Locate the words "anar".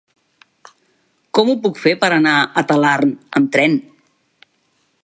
2.17-2.35